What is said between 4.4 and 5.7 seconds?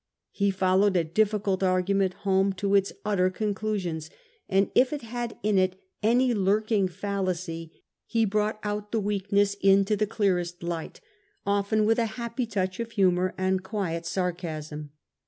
and if it had in